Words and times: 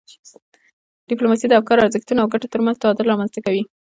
ډیپلوماسي 1.09 1.45
د 1.47 1.53
افکارو، 1.59 1.83
ارزښتونو 1.85 2.19
او 2.21 2.31
ګټو 2.33 2.51
ترمنځ 2.53 2.75
تعادل 2.79 3.05
رامنځته 3.07 3.39
کوي. 3.45 3.63